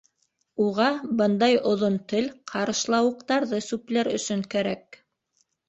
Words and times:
Уға 0.67 0.87
бындай 1.19 1.59
оҙон 1.73 1.99
тел 2.15 2.31
ҡарышлауыҡтарҙы 2.53 3.63
сүпләр 3.69 4.13
өсөн 4.17 4.45
кәрәк. 4.59 5.03